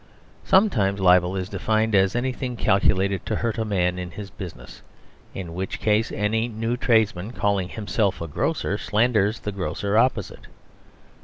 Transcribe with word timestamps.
Sometimes 0.43 0.99
libel 0.99 1.35
is 1.35 1.47
defined 1.47 1.93
as 1.93 2.15
anything 2.15 2.55
calculated 2.57 3.23
to 3.27 3.35
hurt 3.35 3.59
a 3.59 3.63
man 3.65 3.99
in 3.99 4.09
his 4.09 4.31
business; 4.31 4.81
in 5.35 5.53
which 5.53 5.79
case 5.79 6.11
any 6.11 6.47
new 6.47 6.75
tradesman 6.75 7.29
calling 7.33 7.69
himself 7.69 8.19
a 8.19 8.27
grocer 8.27 8.79
slanders 8.79 9.41
the 9.41 9.51
grocer 9.51 9.99
opposite. 9.99 10.47